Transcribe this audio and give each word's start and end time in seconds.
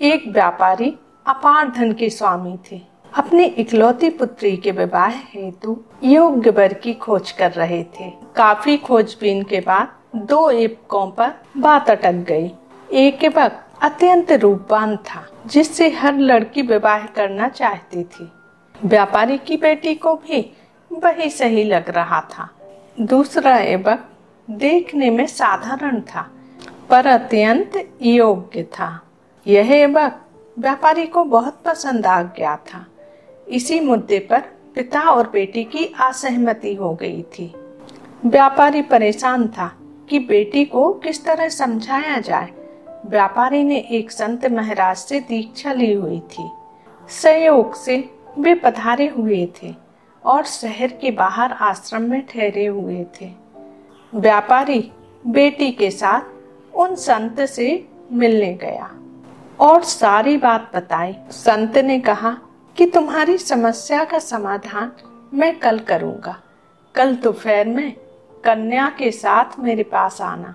एक 0.00 0.24
व्यापारी 0.28 0.88
अपार 1.26 1.70
धन 1.70 1.92
के 1.92 2.08
स्वामी 2.10 2.58
थे। 2.70 2.80
अपनी 3.12 3.44
इकलौती 3.44 4.08
पुत्री 4.10 4.56
के 4.56 4.70
विवाह 4.70 5.14
हेतु 5.30 5.76
योग्य 6.04 6.50
वर 6.50 6.72
की 6.72 6.92
खोज 6.94 7.30
कर 7.32 7.52
रहे 7.52 7.82
थे। 7.94 8.10
काफ़ी 8.36 8.76
खोजबीन 8.76 9.42
के 9.42 9.60
बाद 9.60 9.88
दो 10.16 10.50
एवकों 10.50 11.10
पर 11.10 11.32
बात 11.56 11.90
अटक 11.90 12.24
गई। 12.28 12.50
एक 12.92 13.24
एवक 13.24 13.64
अत्यंत 13.82 14.32
रूपवान 14.32 14.96
था, 14.96 15.24
जिससे 15.46 15.88
हर 15.90 16.18
लड़की 16.18 16.62
विवाह 16.62 17.06
करना 17.06 17.48
चाहती 17.48 18.04
थी। 18.04 18.30
व्यापारी 18.84 19.38
की 19.38 19.56
बेटी 19.56 19.94
को 19.94 20.14
भी 20.14 20.40
वही 20.90 21.30
सही 21.30 21.64
लग 21.64 21.90
रहा 21.90 22.20
था। 22.30 22.48
दूसरा 23.00 23.56
एवक 23.56 24.08
देखने 24.48 25.10
में 25.10 25.26
साधारण 25.26 26.00
था, 26.00 26.28
पर 26.90 27.06
अत्यंत 27.06 27.72
योग्य 28.02 28.62
था। 28.62 29.00
यह 29.48 29.72
एवक 29.72 30.20
व्यापारी 30.58 31.06
को 31.06 31.24
बहुत 31.24 31.60
पसंद 31.64 32.06
आ 32.06 32.22
गया 32.22 32.56
था। 32.56 32.86
इसी 33.48 33.80
मुद्दे 33.80 34.18
पर 34.18 34.40
पिता 34.74 35.00
और 35.00 35.30
बेटी 35.30 35.64
की 35.64 35.94
असहमति 36.00 36.74
हो 36.74 36.94
गई 36.94 37.22
थी। 37.22 37.54
व्यापारी 38.26 38.82
परेशान 38.82 39.48
था 39.48 39.76
कि 40.08 40.18
बेटी 40.18 40.64
को 40.64 40.92
किस 40.92 41.24
तरह 41.24 41.48
समझाया 41.48 42.18
जाए। 42.20 42.52
व्यापारी 43.06 43.62
ने 43.64 43.78
एक 43.90 44.10
संत 44.10 44.46
महाराज 44.46 44.96
से 44.96 45.20
दीक्षा 45.20 45.72
ली 45.72 45.92
हुई 45.92 46.20
थी। 46.20 46.48
सहयोग 47.08 47.74
से 47.74 48.10
वे 48.38 48.54
पधारे 48.54 49.08
हुए 49.08 49.48
थे 49.62 49.74
और 50.24 50.44
शहर 50.44 50.88
के 50.88 51.10
बाहर 51.10 51.52
आश्रम 51.52 52.02
में 52.02 52.26
ठहरे 52.26 52.66
हुए 52.66 53.06
थे। 53.20 53.30
व्यापारी 54.14 54.92
बेटी 55.26 55.70
के 55.70 55.90
साथ 55.90 56.76
उन 56.76 56.94
संत 56.94 57.40
से 57.40 57.88
मिलने 58.12 58.54
गया। 58.54 58.94
और 59.60 59.82
सारी 59.82 60.36
बात 60.36 60.70
बताई। 60.76 61.16
संत 61.30 61.78
ने 61.78 62.00
कहा 62.00 62.38
कि 62.76 62.86
तुम्हारी 62.86 63.38
समस्या 63.38 64.04
का 64.04 64.18
समाधान 64.18 64.92
मैं 65.34 65.58
कल 65.58 65.78
करूँगा। 65.78 66.42
कल 66.94 67.14
दोपहर 67.14 67.68
में 67.68 67.92
कन्या 68.44 68.88
के 68.98 69.10
साथ 69.10 69.58
मेरे 69.58 69.82
पास 69.82 70.20
आना। 70.20 70.54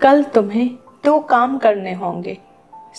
कल 0.00 0.22
तुम्हें 0.22 0.78
दो 1.04 1.20
काम 1.20 1.58
करने 1.58 1.94
होंगे। 1.94 2.38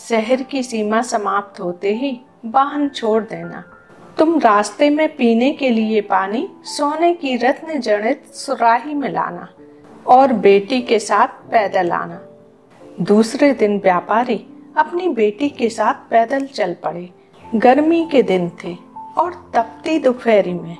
शहर 0.09 0.43
की 0.43 0.63
सीमा 0.63 1.02
समाप्त 1.02 1.59
होते 1.59 1.95
ही 1.95 2.19
वाहन 2.45 2.89
छोड़ 2.89 3.23
देना। 3.23 3.63
तुम 4.17 4.39
रास्ते 4.39 4.89
में 4.89 5.15
पीने 5.15 5.52
के 5.52 5.69
लिए 5.69 6.02
पानी, 6.02 6.49
सोने 6.63 7.13
की 7.13 7.36
रत्न 7.36 7.80
जड़ित 7.80 8.25
सुराही 8.25 8.93
में 8.93 9.09
लाना 9.09 9.49
और 10.08 10.33
बेटी 10.33 10.81
के 10.81 10.99
साथ 10.99 11.27
पैदल 11.27 11.91
आना। 11.91 12.21
दूसरे 13.02 13.53
दिन 13.53 13.80
व्यापारी 13.80 14.47
अपनी 14.77 15.07
बेटी 15.09 15.47
के 15.49 15.69
साथ 15.69 16.09
पैदल 16.09 16.45
चल 16.45 16.73
पड़े। 16.83 17.09
गर्मी 17.55 18.05
के 18.11 18.21
दिन 18.23 18.49
थे 18.63 18.75
और 19.17 19.33
तपती 19.55 19.97
दोपहरी 19.99 20.53
में। 20.53 20.75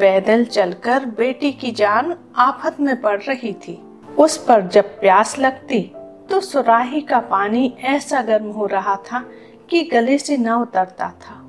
पैदल 0.00 0.44
चलकर 0.44 1.04
बेटी 1.18 1.50
की 1.52 1.70
जान 1.70 2.14
आफत 2.36 2.76
में 2.80 3.00
पड़ 3.00 3.18
रही 3.20 3.52
थी। 3.58 3.78
उस 4.18 4.36
पर 4.36 4.66
जब 4.66 4.98
प्यास 5.00 5.38
लगती 5.38 5.82
तो 6.30 6.40
सुराही 6.40 7.00
का 7.00 7.18
पानी 7.20 7.74
ऐसा 7.84 8.22
गर्म 8.22 8.50
हो 8.50 8.66
रहा 8.66 8.96
था 9.06 9.24
कि 9.70 9.82
गले 9.82 10.18
से 10.18 10.36
न 10.36 10.50
उतरता 10.50 11.08
था। 11.20 11.40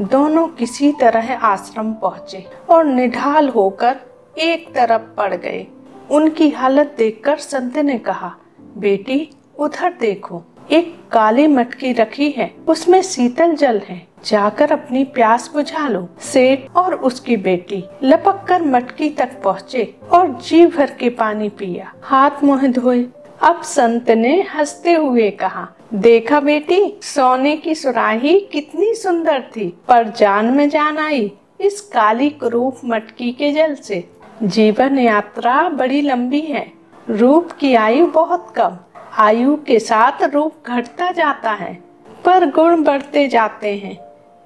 दोनों 0.00 0.46
किसी 0.48 0.92
तरह 0.92 1.34
आश्रम 1.36 1.92
पहुँचे 1.92 2.44
और 2.70 2.84
निढाल 2.84 3.48
होकर 3.48 4.00
एक 4.38 4.74
तरफ़ 4.74 5.02
पड़ 5.16 5.34
गए। 5.34 5.66
उनकी 6.10 6.50
हालत 6.50 6.94
देखकर 6.98 7.36
संत 7.38 7.76
ने 7.78 7.98
कहा, 7.98 8.34
बेटी, 8.76 9.28
उधर 9.58 9.92
देखो। 9.92 10.42
एक 10.70 10.96
काली 11.12 11.46
मटकी 11.46 11.92
रखी 11.92 12.30
है। 12.30 12.54
उसमें 12.68 13.02
शीतल 13.02 13.54
जल 13.54 13.78
है। 13.78 14.06
जाकर 14.24 14.72
अपनी 14.72 15.04
प्यास 15.04 15.50
बुझा 15.54 15.88
लो। 15.88 16.08
सेठ 16.20 16.60
और 16.76 16.94
उसकी 16.94 17.36
बेटी 17.36 17.84
लपक 18.02 18.44
कर 18.48 18.62
मटकी 18.62 19.10
तक 19.10 19.42
पहुँचे 19.42 19.94
और 20.12 20.40
जी 20.48 20.66
भर 20.66 20.90
के 20.90 21.08
पानी 21.08 21.48
पिया। 21.48 21.92
हाथ 22.02 22.30
मुँह 22.44 22.68
धोए। 22.68 23.06
अब 23.42 23.62
संत 23.62 24.10
ने 24.10 24.42
हँसते 24.42 24.92
हुए 24.92 25.30
कहा, 25.30 25.68
देखा 25.94 26.40
बेटी, 26.40 27.00
सोने 27.02 27.56
की 27.56 27.74
सुराही 27.74 28.40
कितनी 28.52 28.94
सुंदर 28.94 29.40
थी। 29.40 29.78
पर 29.88 30.08
जान 30.08 30.46
में 30.46 30.68
जान 30.68 30.98
आई 30.98 31.32
इस 31.60 31.80
काली 31.80 32.30
क्रूप 32.30 32.76
मटकी 32.84 33.32
के 33.32 33.52
जल 33.52 33.74
से। 33.74 34.10
जीवन 34.42 34.98
यात्रा 34.98 35.68
बड़ी 35.68 36.00
लंबी 36.00 36.40
है। 36.40 36.72
रूप 37.10 37.52
की 37.52 37.74
आयु 37.74 38.06
बहुत 38.06 38.52
कम। 38.56 38.78
आयु 39.12 39.56
के 39.56 39.78
साथ 39.78 40.22
रूप 40.24 40.54
घटता 40.66 41.10
जाता 41.10 41.50
है, 41.50 41.72
पर 42.24 42.44
गुण 42.50 42.82
बढ़ते 42.84 43.26
जाते 43.28 43.74
हैं। 43.76 43.98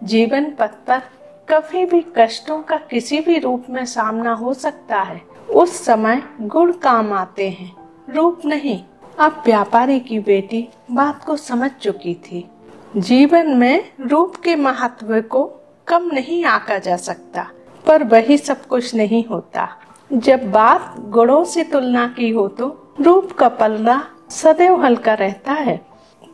जीवन 0.03 0.45
पथ 0.51 0.75
पर 0.87 1.03
कभी 1.49 1.85
भी 1.87 2.05
कष्टों 2.17 2.59
का 2.63 2.77
किसी 2.77 3.21
भी 3.21 3.39
रूप 3.39 3.65
में 3.71 3.85
सामना 3.85 4.33
हो 4.33 4.55
सकता 4.55 5.01
है। 5.01 5.21
उस 5.51 5.85
समय 5.85 6.23
गुण 6.41 6.73
काम 6.73 7.13
आते 7.13 7.49
हैं। 7.51 7.73
रूप 8.15 8.41
नहीं, 8.45 8.81
अब 9.19 9.43
व्यापारी 9.47 10.01
की 10.01 10.19
बेटी 10.19 10.69
बात 10.91 11.25
को 11.25 11.37
समझ 11.37 11.71
चुकी 11.71 12.15
थी। 12.15 12.49
जीवन 12.97 13.51
में 13.51 13.93
रूप 14.01 14.37
के 14.37 14.57
महत्व 14.57 15.21
को 15.21 15.45
कम 15.87 16.09
नहीं 16.13 16.45
आका 16.45 16.79
जा 16.79 16.97
सकता, 16.97 17.47
पर 17.87 18.05
वही 18.05 18.39
सब 18.39 18.65
कुछ 18.67 18.95
नहीं 18.95 19.25
होता। 19.25 19.69
जब 20.13 20.51
बात 20.51 20.95
गुणों 20.99 21.45
से 21.45 21.65
तुलना 21.65 22.07
की 22.09 22.31
हो 22.31 22.49
तो 22.49 22.95
रूप 23.01 23.33
का 23.33 23.49
पलना 23.49 24.11
सदैव 24.31 24.85
हल्का 24.85 25.15
रहता 25.15 25.53
है। 25.53 25.81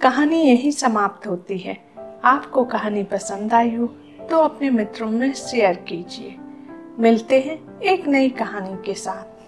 कहानी 0.03 0.43
यही 0.43 0.73
समाप्त 0.73 1.27
होती 1.27 1.59
है। 1.59 1.77
आपको 2.25 2.65
कहानी 2.65 3.03
पसंद 3.03 3.55
आई 3.55 3.75
हो 3.75 3.87
तो 4.31 4.39
अपने 4.39 4.71
मित्रों 4.71 5.11
में 5.11 5.33
शेयर 5.33 5.77
कीजिए। 5.89 6.37
मिलते 6.99 7.41
हैं 7.41 7.81
एक 7.81 8.07
नई 8.07 8.29
कहानी 8.31 8.77
के 8.87 8.95
साथ। 8.95 9.40